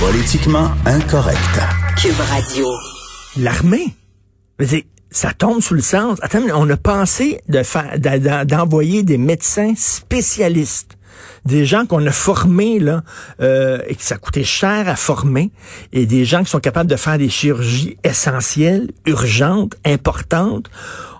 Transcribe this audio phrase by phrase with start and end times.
[0.00, 1.60] Politiquement incorrect.
[2.00, 2.66] Cube Radio.
[3.36, 3.94] L'armée?
[5.10, 6.18] Ça tombe sous le sens.
[6.22, 7.98] Attends, on a pensé de faire,
[8.46, 10.96] d'envoyer des médecins spécialistes
[11.44, 13.02] des gens qu'on a formés là
[13.40, 15.50] euh, et que ça coûtait cher à former
[15.92, 20.70] et des gens qui sont capables de faire des chirurgies essentielles, urgentes, importantes.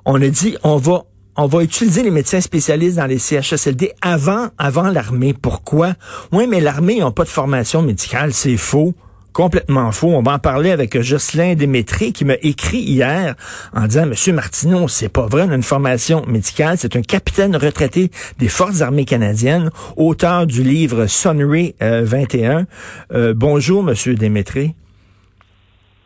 [0.04, 1.04] On a dit on va
[1.42, 5.32] on va utiliser les médecins spécialistes dans les CHSLD avant avant l'armée.
[5.32, 5.94] Pourquoi?
[6.32, 8.94] Oui, mais l'armée n'a pas de formation médicale, c'est faux
[9.32, 10.08] complètement faux.
[10.08, 13.36] On va en parler avec Jocelyn Démétré qui m'a écrit hier
[13.72, 16.76] en disant Monsieur Martineau, c'est pas vrai, on a une formation médicale.
[16.78, 22.50] C'est un capitaine retraité des Forces armées canadiennes, auteur du livre Sonnery 21.
[22.50, 22.64] Euh,
[23.12, 24.74] euh, bonjour, Monsieur Démétré.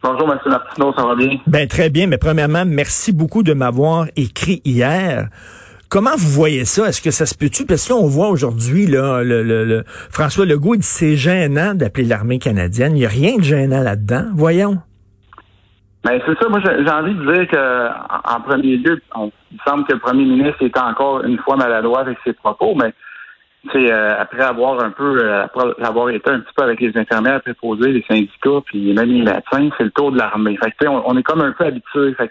[0.04, 0.38] Bonjour, M.
[0.44, 1.38] Martineau, ça va bien?
[1.46, 5.28] Ben, très bien, mais premièrement, merci beaucoup de m'avoir écrit hier.
[5.88, 6.86] Comment vous voyez ça?
[6.88, 7.64] Est-ce que ça se peut-tu?
[7.64, 12.04] Parce que là, on voit aujourd'hui, là, le, le, François Legault dit c'est gênant d'appeler
[12.04, 12.92] l'armée canadienne.
[12.94, 14.26] Il n'y a rien de gênant là-dedans.
[14.34, 14.76] Voyons.
[16.04, 16.50] Ben, c'est ça.
[16.50, 17.88] Moi, j'ai envie de dire que,
[18.36, 22.18] en, premier lieu, il semble que le premier ministre était encore une fois maladroit avec
[22.26, 22.92] ses propos, mais
[23.72, 26.96] c'est euh, après avoir un peu, euh, après avoir été un petit peu avec les
[26.96, 30.56] infirmières préposées, les syndicats, puis même les médecins, c'est le tour de l'armée.
[30.62, 32.14] Fait que, on, on, est comme un peu habitué.
[32.14, 32.30] Fait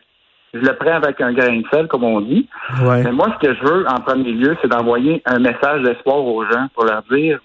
[0.53, 2.47] je le prends avec un grain de sel, comme on dit.
[2.79, 6.45] Mais moi, ce que je veux, en premier lieu, c'est d'envoyer un message d'espoir aux
[6.45, 7.39] gens pour leur dire,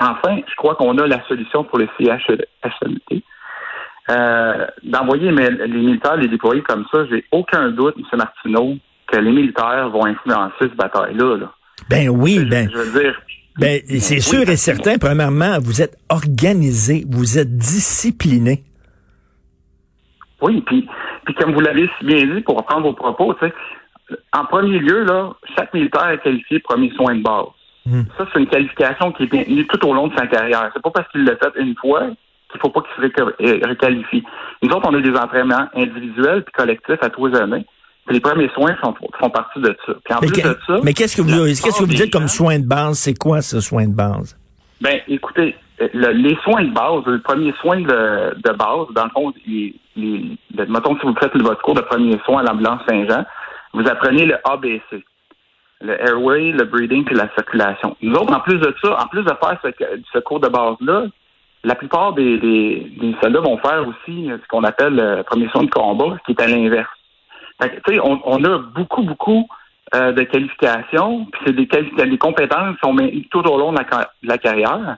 [0.00, 3.24] enfin, je crois qu'on a la solution pour les CHSLT.
[4.10, 8.18] Euh, d'envoyer les militaires, les déployer comme ça, j'ai aucun doute, M.
[8.18, 8.76] Martineau,
[9.08, 11.50] que les militaires vont influencer cette bataille-là.
[11.90, 12.68] Ben oui, ben.
[12.72, 13.20] Je veux dire,
[13.58, 18.64] ben, c'est sûr et certain, premièrement, vous êtes organisé, vous êtes discipliné.
[20.40, 20.88] Oui, puis
[21.24, 23.34] puis comme vous l'avez si bien dit, pour reprendre vos propos,
[24.32, 27.46] en premier lieu, là, chaque militaire est qualifié premier soin de base.
[27.86, 28.02] Hmm.
[28.18, 30.70] Ça, c'est une qualification qui est maintenue tout au long de sa carrière.
[30.74, 32.08] C'est pas parce qu'il l'a fait une fois
[32.50, 34.22] qu'il faut pas qu'il se euh, réqualifie.
[34.62, 37.66] Nous autres, on a des entraînements individuels puis collectifs à trois années.
[38.10, 39.92] Les premiers soins font, font partie de ça.
[40.04, 40.80] Puis en mais plus de ça.
[40.82, 42.98] Mais qu'est-ce que vous, qu'est-ce que vous dites comme soin de base?
[42.98, 44.36] C'est quoi ce soin de base?
[44.80, 45.56] Ben, écoutez,
[45.92, 50.36] les soins de base, le premier soin de, de base, dans le fond, il, il,
[50.68, 53.24] mettons si vous faites votre cours de premier soin à l'ambulance Saint-Jean,
[53.72, 55.04] vous apprenez le ABC.
[55.80, 57.96] Le airway, le breathing puis la circulation.
[58.00, 59.58] Nous autres, en plus de ça, en plus de faire
[60.12, 61.06] ce, cours de base-là,
[61.64, 65.64] la plupart des, des, des, soldats vont faire aussi ce qu'on appelle le premier soin
[65.64, 66.88] de combat, qui est à l'inverse.
[67.60, 69.48] On, on a beaucoup, beaucoup
[69.94, 71.66] euh, de qualifications, puis c'est des,
[72.06, 72.96] des compétences qui sont
[73.30, 73.78] tout au long de
[74.22, 74.96] la carrière.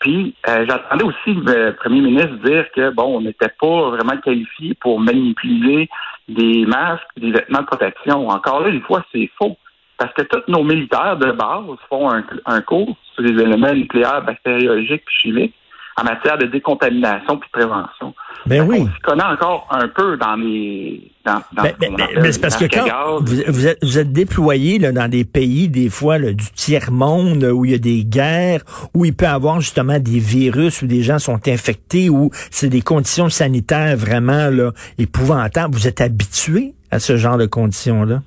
[0.00, 4.74] Puis euh, j'entendais aussi le premier ministre dire que bon, on n'était pas vraiment qualifié
[4.74, 5.88] pour manipuler
[6.28, 8.28] des masques, des vêtements de protection.
[8.28, 9.56] Encore là, une fois, c'est faux.
[9.96, 14.22] Parce que tous nos militaires de base font un, un cours sur les éléments nucléaires,
[14.22, 15.54] bactériologiques et chimiques
[15.96, 18.14] en matière de décontamination puis de prévention.
[18.46, 18.80] Ben oui.
[18.80, 21.10] On s'y connaît encore un peu dans les.
[21.24, 24.78] Dans, dans ben, ben, ben mais c'est parce que quand vous, êtes, vous êtes déployé
[24.78, 28.60] là, dans des pays, des fois, là, du tiers-monde, où il y a des guerres,
[28.92, 32.68] où il peut y avoir justement des virus, où des gens sont infectés, où c'est
[32.68, 35.74] des conditions sanitaires vraiment là, épouvantables.
[35.74, 38.20] Vous êtes habitué à ce genre de conditions-là?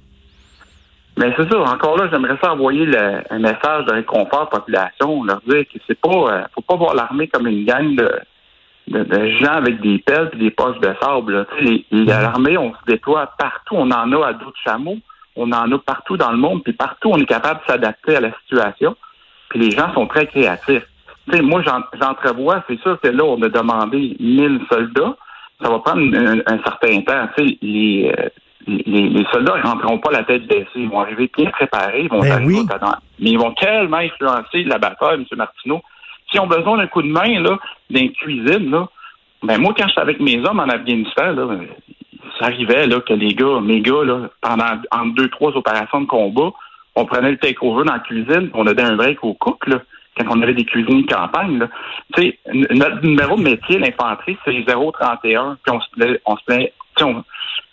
[1.17, 1.59] Mais c'est ça.
[1.59, 5.63] Encore là, j'aimerais ça envoyer le, un message de réconfort à la population, leur dire
[5.63, 8.19] que c'est pas, euh, faut pas voir l'armée comme une gang de,
[8.87, 11.47] de, gens avec des pelles et des poches de sable.
[11.91, 13.75] L'armée, on se déploie partout.
[13.75, 14.97] On en a à d'autres chameaux.
[15.35, 16.63] On en a partout dans le monde.
[16.63, 18.95] Puis partout, on est capable de s'adapter à la situation.
[19.49, 20.87] Puis les gens sont très créatifs.
[21.31, 21.63] sais, moi,
[21.99, 25.15] j'entrevois, c'est sûr que là, on a demandé 1000 soldats.
[25.61, 27.27] Ça va prendre un, certain temps.
[27.61, 28.29] Les, euh,
[28.67, 30.67] les, les, soldats ne rentreront pas la tête baissée.
[30.75, 32.03] Ils vont arriver bien préparés.
[32.03, 32.59] Ils vont ben arriver
[33.19, 35.25] Mais ils vont tellement influencer la bataille, M.
[35.37, 35.81] Martineau.
[36.29, 37.57] S'ils ont besoin d'un coup de main là,
[37.89, 38.87] d'une cuisine, là,
[39.43, 41.47] ben moi, quand j'étais avec mes hommes en Afghanistan, là,
[42.39, 46.07] ça arrivait là, que les gars, mes gars, là, pendant entre deux, trois opérations de
[46.07, 46.51] combat,
[46.95, 49.77] on prenait le take-over dans la cuisine, on donnait un break au cook, là,
[50.17, 51.59] quand on avait des cuisines de campagne.
[51.59, 51.67] Là.
[52.71, 55.57] Notre numéro de métier, l'infanterie, c'est 031.
[55.63, 57.23] Puis on se on se on,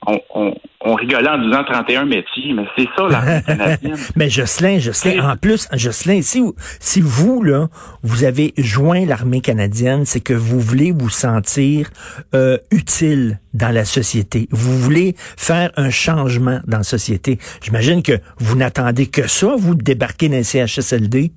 [0.07, 3.97] on, on, rigolait en disant 31 métiers, mais c'est ça l'armée canadienne.
[4.17, 6.43] mais Jocelyn, Jocelyn, en plus, Jocelyn, si,
[6.81, 7.69] si vous, là,
[8.03, 11.89] vous avez joint l'armée canadienne, c'est que vous voulez vous sentir
[12.35, 14.49] euh, utile dans la société.
[14.51, 17.39] Vous voulez faire un changement dans la société.
[17.63, 21.33] J'imagine que vous n'attendez que ça, vous, débarquer dans le CHSLD.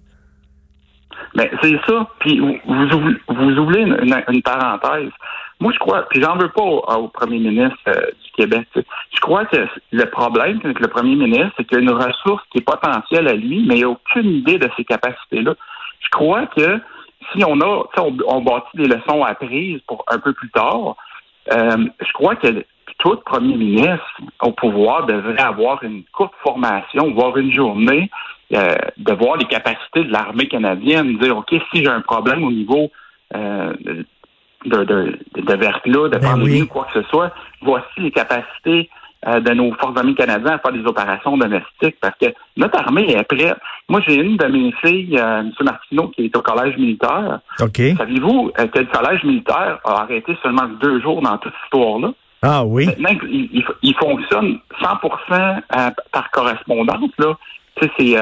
[1.35, 2.07] Mais c'est ça.
[2.19, 2.57] Puis vous,
[3.29, 5.11] vous oubliez une parenthèse.
[5.59, 8.67] Moi, je crois, puis j'en veux pas au, premier ministre euh, du Québec.
[8.75, 9.57] Je crois que
[9.91, 13.27] le problème avec le premier ministre, c'est qu'il y a une ressource qui est potentielle
[13.27, 15.55] à lui, mais il n'a aucune idée de ses capacités-là.
[15.99, 16.79] Je crois que
[17.31, 20.95] si on a, on, on bâtit des leçons apprises pour un peu plus tard,
[21.51, 22.63] euh, je crois que
[22.99, 28.09] tout premier ministre au pouvoir devrait avoir une courte formation, voire une journée,
[28.53, 32.51] euh, de voir les capacités de l'armée canadienne, dire, OK, si j'ai un problème au
[32.51, 32.89] niveau
[33.35, 33.73] euh,
[34.65, 37.31] de, de, de verglas, de ben pandémie quoi que ce soit,
[37.61, 38.89] voici les capacités
[39.25, 43.09] euh, de nos forces armées canadiennes à faire des opérations domestiques parce que notre armée
[43.09, 43.57] est prête.
[43.89, 45.51] Moi, j'ai une de mes filles, euh, M.
[45.61, 47.39] Martineau, qui est au collège militaire.
[47.59, 47.81] OK.
[47.97, 52.13] Saviez-vous euh, que le collège militaire a arrêté seulement deux jours dans toute cette histoire-là?
[52.43, 52.85] Ah oui.
[52.85, 55.61] Maintenant, il, il, fonctionne 100%
[56.11, 57.09] par correspondance.
[57.17, 57.33] Là.
[57.81, 58.17] Tu sais, c'est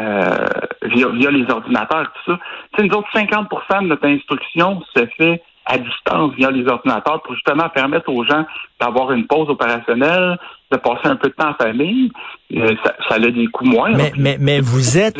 [0.00, 0.46] euh,
[0.82, 2.38] via, via, les ordinateurs, tout ça.
[2.76, 7.34] Tu nous autres, 50% de notre instruction se fait à distance via les ordinateurs pour
[7.34, 8.46] justement permettre aux gens
[8.80, 10.38] d'avoir une pause opérationnelle,
[10.70, 12.10] de passer un peu de temps en famille.
[12.54, 13.94] Euh, ça, ça, a des coûts moins.
[13.94, 15.18] Mais, mais, mais vous êtes...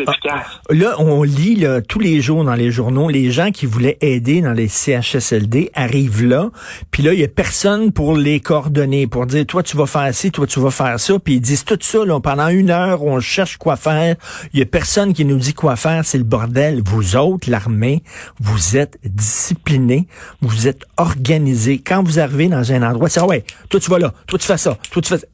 [0.71, 4.41] Là, on lit là, tous les jours dans les journaux, les gens qui voulaient aider
[4.41, 6.51] dans les CHSLD arrivent là,
[6.91, 10.13] puis là, il y a personne pour les coordonner, pour dire, toi, tu vas faire
[10.15, 13.03] ci, toi, tu vas faire ça, puis ils disent tout ça, là, pendant une heure,
[13.03, 14.17] on cherche quoi faire,
[14.53, 16.83] il y a personne qui nous dit quoi faire, c'est le bordel.
[16.85, 18.03] Vous autres, l'armée,
[18.41, 20.07] vous êtes disciplinés,
[20.41, 21.79] vous êtes organisés.
[21.79, 24.47] Quand vous arrivez dans un endroit, c'est, ah ouais, toi, tu vas là, toi, tu
[24.47, 25.27] fais ça, toi, tu fais ça.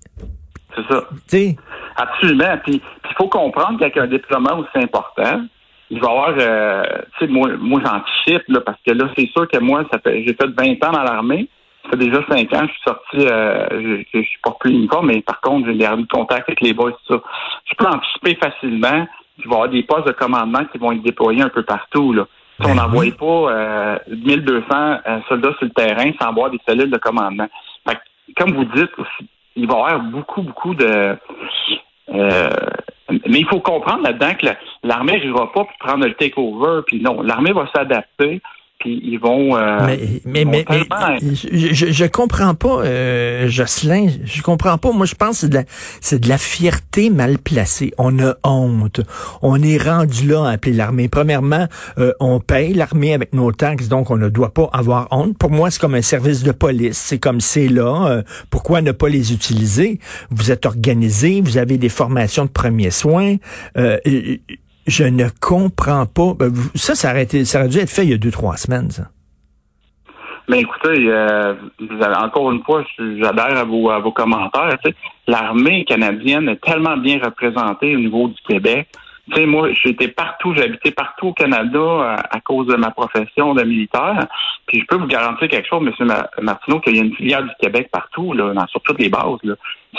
[0.77, 1.05] C'est ça.
[1.27, 1.57] T'sais.
[1.97, 2.59] Absolument.
[2.65, 5.43] Puis il faut comprendre qu'avec un déploiement aussi important,
[5.91, 6.83] il va y avoir, euh,
[7.19, 10.25] tu sais, moi, moi j'anticipe, là, parce que là, c'est sûr que moi, ça fait,
[10.25, 11.49] j'ai fait 20 ans dans l'armée.
[11.85, 15.09] Ça fait déjà 5 ans, je suis sorti, euh, je, je, suis pas plus uniforme,
[15.09, 17.21] mais par contre, j'ai gardé contact avec les boys, tout ça.
[17.67, 19.07] Je peux anticiper facilement
[19.37, 22.15] qu'il va y avoir des postes de commandement qui vont être déployés un peu partout,
[22.15, 22.27] là.
[22.61, 26.91] on ben n'envoie pas euh, 1200 euh, soldats sur le terrain sans avoir des cellules
[26.91, 27.49] de commandement.
[27.87, 27.99] Fait
[28.37, 28.91] comme vous dites,
[29.57, 31.17] il va y avoir beaucoup, beaucoup de...
[32.11, 32.51] Euh,
[33.11, 34.47] mais il faut comprendre là-dedans que
[34.83, 36.83] l'armée n'arrivera pas pour prendre le takeover.
[36.87, 38.41] Puis non, l'armée va s'adapter
[38.85, 39.57] ils vont.
[39.57, 40.65] Euh, mais mais, mais,
[41.21, 44.09] je, je, comprends pas, euh, Jocelyn.
[44.25, 44.93] Je comprends pas.
[44.93, 45.65] Moi, je pense que c'est de la
[46.01, 47.93] c'est de la fierté mal placée.
[47.99, 49.01] On a honte.
[49.43, 51.09] On est rendu là à appeler l'armée.
[51.09, 51.67] Premièrement,
[51.99, 55.37] euh, on paye l'armée avec nos taxes, donc on ne doit pas avoir honte.
[55.39, 56.99] Pour moi, c'est comme un service de police.
[56.99, 58.07] C'est comme c'est là.
[58.09, 59.99] Euh, pourquoi ne pas les utiliser?
[60.31, 63.37] Vous êtes organisé, vous avez des formations de premiers soins.
[64.87, 66.35] Je ne comprends pas.
[66.35, 68.91] Ben, ça, ça aurait, ça aurait dû être fait il y a deux, trois semaines,
[68.91, 69.05] ça.
[70.49, 71.55] Mais écoutez, euh,
[72.19, 74.77] encore une fois, j'adhère à vos, commentaires.
[75.27, 78.89] L'armée canadienne est tellement bien représentée au niveau du Québec.
[79.39, 84.27] Moi, j'étais partout, habité partout au Canada euh, à, cause de ma profession de militaire.
[84.67, 86.25] Puis je peux vous garantir quelque chose, M.
[86.43, 89.39] Martineau, qu'il y a une filière du Québec partout, là, sur toutes les bases.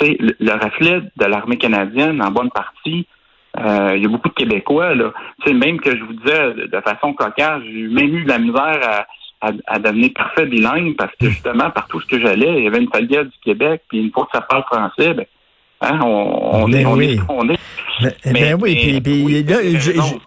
[0.01, 3.07] Le reflet de l'armée canadienne, en bonne partie,
[3.57, 5.13] il y a beaucoup de Québécois, là.
[5.41, 8.39] Tu sais, même que je vous disais de façon cocasse, j'ai même eu de la
[8.39, 9.05] misère à,
[9.41, 12.89] à, devenir parfait bilingue parce que justement, partout ce que j'allais, il y avait une
[12.93, 15.25] filière du Québec, puis une fois que ça parle français, ben,
[15.81, 17.59] hein, on, ben est, on, est, on est.
[18.25, 19.57] Ben, oui, puis, là,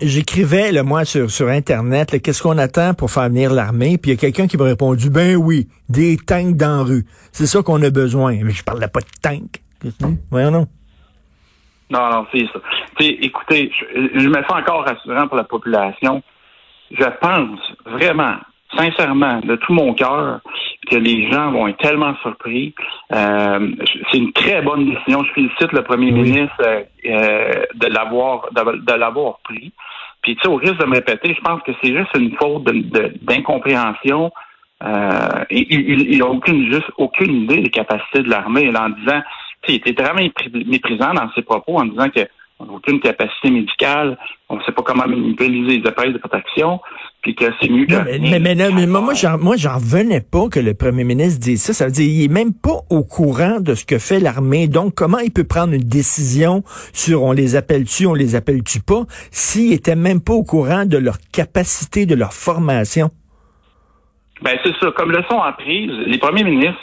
[0.01, 3.99] j'écrivais, là, moi, sur, sur Internet, qu'est-ce qu'on attend pour faire venir l'armée?
[3.99, 7.05] Puis il y a quelqu'un qui m'a répondu, ben oui, des tanks dans la rue.
[7.33, 8.39] C'est ça qu'on a besoin.
[8.43, 9.63] Mais je parlais pas de tanks.
[10.31, 10.67] Voyons non.
[11.91, 12.61] Non, non, c'est ça.
[13.05, 16.23] Écoutez, je, je, me sens encore rassurant pour la population.
[16.91, 18.37] Je pense vraiment,
[18.77, 20.41] sincèrement, de tout mon cœur,
[20.91, 22.75] que les gens vont être tellement surpris.
[23.13, 23.71] Euh,
[24.11, 25.23] c'est une très bonne décision.
[25.25, 29.73] Je félicite le premier ministre euh, euh, de l'avoir de, l'avoir pris.
[30.23, 32.65] Puis, tu sais, au risque de me répéter, je pense que c'est juste une faute
[32.65, 34.33] d'incompréhension.
[34.83, 39.23] Euh, il n'a aucune, juste aucune idée des capacités de l'armée en disant
[39.67, 40.27] il était vraiment
[40.67, 42.21] méprisant dans ses propos en disant que
[42.67, 46.81] n'a aucune capacité médicale, on ne sait pas comment manipuler les appareils de protection,
[47.23, 47.95] puis que c'est mieux que...
[48.21, 51.73] Mais, mais, mais, moi, j'en, moi, j'en revenais pas que le premier ministre dise ça.
[51.73, 54.67] Ça veut dire qu'il est même pas au courant de ce que fait l'armée.
[54.67, 56.63] Donc, comment il peut prendre une décision
[56.93, 60.99] sur on les appelle-tu, on les appelle-tu pas, s'il était même pas au courant de
[60.99, 63.11] leur capacité, de leur formation?
[64.43, 64.91] Ben, c'est ça.
[64.97, 66.79] Comme leçon apprise, les premiers ministres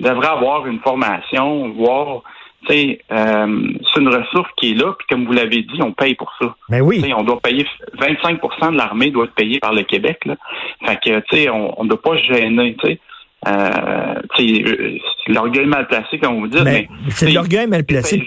[0.00, 2.22] devraient avoir une formation, voir
[2.68, 6.14] c'est euh, c'est une ressource qui est là, puis comme vous l'avez dit, on paye
[6.14, 6.54] pour ça.
[6.68, 7.12] Mais ben oui.
[7.16, 7.66] on doit payer
[7.98, 10.18] 25% de l'armée doit être payé par le Québec.
[10.24, 10.36] Là.
[10.86, 12.76] Fait que tu sais, on ne doit pas gêner.
[12.82, 13.00] Tu sais.
[13.48, 16.62] Euh, c'est l'orgueil mal placé, comme vous dites.
[16.62, 18.22] Ben, mais, c'est l'orgueil mal placé.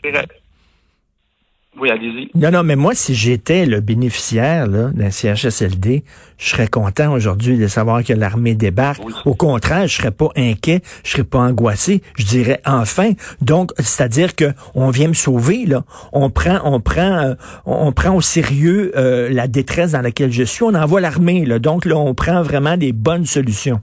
[1.78, 2.30] Oui, allez-y.
[2.36, 6.04] Non, non, mais moi, si j'étais le bénéficiaire d'un CHSLD,
[6.38, 9.02] je serais content aujourd'hui de savoir que l'armée débarque.
[9.26, 12.02] Au contraire, je serais pas inquiet, je serais pas angoissé.
[12.18, 13.12] Je dirais enfin.
[13.42, 15.84] Donc, c'est-à-dire que on vient me sauver là.
[16.14, 17.34] On prend, on prend, euh,
[17.66, 20.64] on prend au sérieux euh, la détresse dans laquelle je suis.
[20.64, 21.60] On envoie l'armée là.
[21.60, 23.82] Donc là, on prend vraiment des bonnes solutions.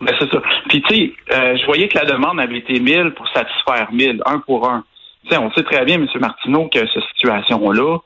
[0.00, 0.42] Ben, c'est ça.
[0.68, 4.22] Puis tu sais, euh, je voyais que la demande avait été 1000 pour satisfaire 1000,
[4.26, 4.84] un pour un
[5.36, 6.06] on sait très bien, M.
[6.20, 7.98] Martineau, que cette situation-là,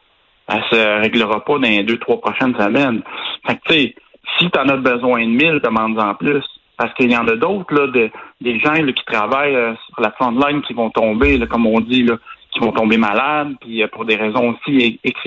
[0.48, 3.02] elle se réglera pas dans les deux, trois prochaines semaines.
[3.46, 3.94] Fait que, tu sais,
[4.38, 6.44] si tu en as besoin de mille, demande-en plus.
[6.76, 7.92] Parce qu'il y en a d'autres,
[8.40, 12.06] des gens qui travaillent euh, sur la front line qui vont tomber, comme on dit,
[12.50, 15.20] qui vont tomber malades, puis euh, pour des raisons aussi X.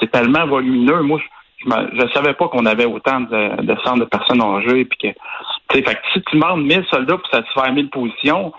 [0.00, 1.02] C'est tellement volumineux.
[1.02, 1.20] Moi,
[1.64, 4.84] je ne savais pas qu'on avait autant de, centres de personnes âgées.
[4.86, 8.52] Puis que, fait que si tu demandes 1000 soldats pour satisfaire 1000 positions,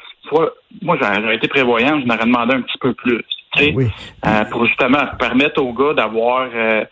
[0.81, 3.24] moi, j'aurais été prévoyant, je m'aurais demandé un petit peu plus.
[3.60, 6.84] Euh, pour justement permettre aux gars d'avoir euh,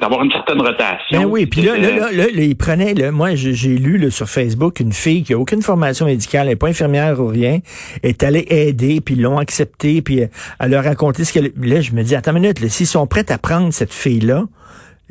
[0.00, 1.22] d'avoir une certaine rotation.
[1.22, 4.92] Ben oui, puis là, là, là, il prenait, là, moi, j'ai lu sur Facebook une
[4.92, 7.58] fille qui a aucune formation médicale, elle n'est pas infirmière ou rien,
[8.02, 10.22] est allée aider, puis ils l'ont accepté, puis
[10.58, 11.52] elle leur a raconté ce qu'elle...
[11.60, 14.44] Là, je me dis, attends une minute, s'ils sont prêts à prendre cette fille-là,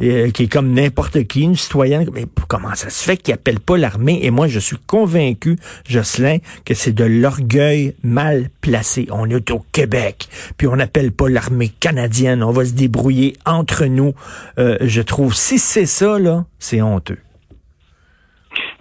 [0.01, 2.09] euh, qui est comme n'importe qui, une citoyenne.
[2.13, 4.19] Mais comment ça se fait qu'il appelle pas l'armée?
[4.23, 9.07] Et moi, je suis convaincu, Jocelyn, que c'est de l'orgueil mal placé.
[9.11, 10.27] On est au Québec,
[10.57, 12.43] puis on n'appelle pas l'armée canadienne.
[12.43, 14.13] On va se débrouiller entre nous.
[14.57, 17.19] Euh, je trouve, si c'est ça, là, c'est honteux.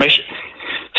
[0.00, 0.20] Mais je,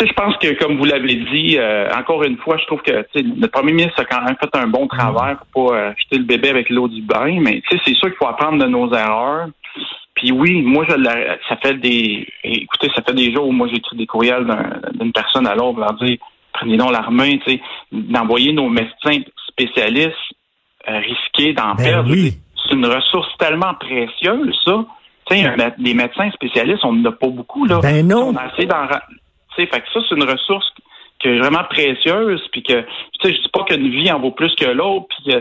[0.05, 3.47] je pense que, comme vous l'avez dit, euh, encore une fois, je trouve que le
[3.47, 6.69] premier ministre a quand même fait un bon travail pour pas jeter le bébé avec
[6.69, 7.39] l'eau du bain.
[7.41, 9.47] Mais c'est sûr qu'il faut apprendre de nos erreurs.
[10.19, 10.95] Puis oui, moi, je
[11.47, 14.45] ça fait des, écoutez, ça fait des jours où moi j'écris des courriels
[14.93, 16.17] d'une personne à l'autre, leur dire,
[16.51, 17.61] prenez donc l'armée, tu sais,
[17.93, 20.17] d'envoyer nos médecins spécialistes
[20.89, 22.13] euh, risquer d'en ben perdre.
[22.13, 24.83] C'est une ressource tellement précieuse, ça.
[25.27, 27.79] Tu sais, des médecins spécialistes, on n'en a pas beaucoup, là.
[27.81, 28.33] Ben non.
[28.33, 28.67] On a fait,
[29.55, 30.67] fait que ça, c'est une ressource
[31.19, 32.87] qui est vraiment précieuse, puis que, tu
[33.21, 35.33] sais, je dis pas qu'une vie en vaut plus que l'autre, puis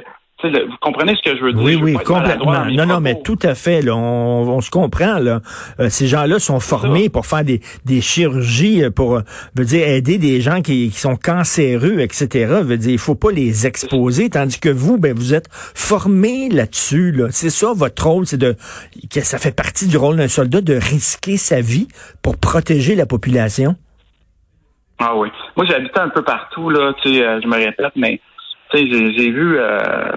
[0.44, 1.62] vous comprenez ce que je veux dire?
[1.62, 2.66] Oui, oui, complètement.
[2.66, 3.82] Non, non, mais tout à fait.
[3.82, 5.18] Là, on, se comprend.
[5.18, 5.40] Là.
[5.80, 9.20] Euh, ces gens-là sont formés pour faire des, des chirurgies, euh, pour euh,
[9.56, 12.60] veut dire aider des gens qui, qui, sont cancéreux, etc.
[12.62, 17.12] Veut dire, il faut pas les exposer, tandis que vous, ben, vous êtes formés là-dessus.
[17.12, 17.28] Là.
[17.30, 18.54] C'est ça votre rôle, c'est de
[19.12, 21.88] que ça fait partie du rôle d'un soldat de risquer sa vie
[22.22, 23.74] pour protéger la population.
[25.00, 25.28] Ah oui.
[25.56, 26.92] Moi, j'habitais un peu partout là.
[27.02, 28.20] Tu sais, je me répète, mais
[28.72, 30.10] j'ai vu, euh,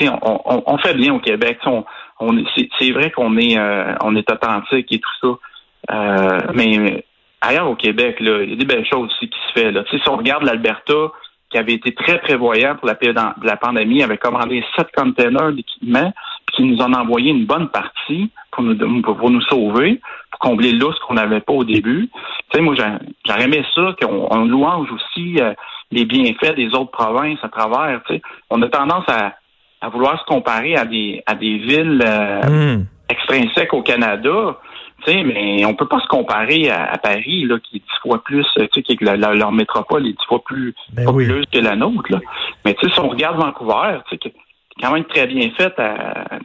[0.00, 1.58] on, on, fait bien au Québec.
[1.66, 1.84] On,
[2.20, 2.44] on
[2.78, 5.94] c'est vrai qu'on est, euh, on est authentique et tout ça.
[5.94, 7.04] Euh, mais
[7.40, 9.72] ailleurs au Québec, il y a des belles choses aussi qui se fait.
[9.72, 9.84] Là.
[9.90, 11.12] si on regarde l'Alberta,
[11.50, 12.96] qui avait été très prévoyant pour la
[13.42, 16.12] la pandémie, avait commandé sept containers d'équipement,
[16.46, 20.40] puis qui nous en a envoyé une bonne partie pour nous, pour nous sauver, pour
[20.40, 22.08] combler l'os qu'on n'avait pas au début.
[22.50, 25.52] Tu sais, moi, j'aurais aimé ça, qu'on louange aussi euh,
[25.92, 28.00] les bienfaits des autres provinces à travers.
[28.06, 28.22] Tu sais.
[28.50, 29.34] On a tendance à,
[29.80, 32.86] à vouloir se comparer à des à des villes euh, hmm.
[33.08, 34.58] extrinsèques au Canada.
[35.04, 38.22] Tu sais, mais on peut pas se comparer à, Paris, là, qui est dix fois
[38.22, 42.10] plus, tu sais, qui leur métropole est dix fois plus ben populeuse que la nôtre.
[42.10, 42.20] Là.
[42.64, 44.34] Mais tu sais, si on regarde Vancouver, tu sais, qui est
[44.80, 45.74] quand même très bien fait.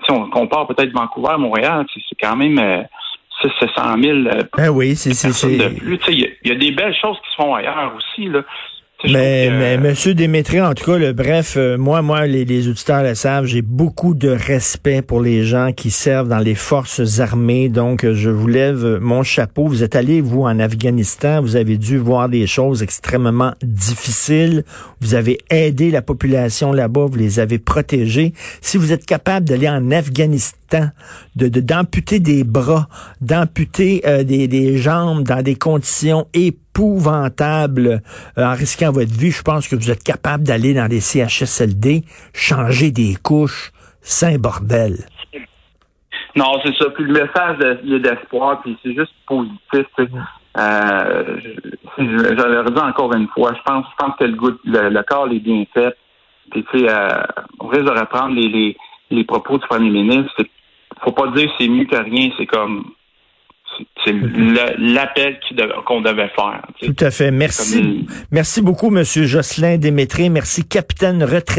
[0.03, 2.81] si on compare peut-être Vancouver, Montréal, c'est quand même euh,
[3.59, 5.99] 700 000 euh, ben oui, c'est, de plus.
[6.07, 8.27] Il y, y, a des belles choses qui se font ailleurs aussi.
[8.27, 8.41] Là.
[9.03, 13.03] Mais, mais Monsieur Démétré, en tout cas, le, bref, euh, moi, moi, les, les, auditeurs
[13.03, 17.69] le savent, j'ai beaucoup de respect pour les gens qui servent dans les forces armées.
[17.69, 19.67] Donc, euh, je vous lève euh, mon chapeau.
[19.67, 21.43] Vous êtes allé, vous, en Afghanistan.
[21.43, 24.63] Vous avez dû voir des choses extrêmement difficiles.
[24.99, 27.05] Vous avez aidé la population là-bas.
[27.05, 28.33] Vous les avez protégés.
[28.61, 30.89] Si vous êtes capable d'aller en Afghanistan,
[31.35, 32.89] de d'amputer des bras,
[33.21, 36.27] d'amputer des, des jambes dans des conditions
[36.77, 38.01] épouvantable
[38.37, 39.31] euh, en risquant votre vie.
[39.31, 42.03] Je pense que vous êtes capable d'aller dans des CHSLD,
[42.33, 43.71] changer des couches.
[44.01, 44.99] Saint bordel.
[46.37, 46.89] Non, c'est ça.
[46.91, 47.57] Puis le message
[48.01, 49.85] d'espoir, puis c'est juste positif.
[50.57, 51.37] Euh,
[51.97, 53.53] je, le encore une fois.
[53.53, 55.93] Je pense, je pense que le, le, corps est bien fait.
[56.51, 57.21] Puis tu sais, euh,
[57.59, 58.77] on risque de reprendre les, les,
[59.11, 60.41] les propos du premier ministre.
[61.03, 62.29] Faut pas dire c'est mieux que rien.
[62.37, 62.85] C'est comme
[64.03, 65.39] c'est le- l'appel
[65.85, 66.61] qu'on devait faire.
[66.81, 67.31] Tout à fait.
[67.31, 67.79] Merci.
[67.79, 70.29] Une- Merci beaucoup, Monsieur Jocelyn Démétré.
[70.29, 71.53] Merci, capitaine retraité.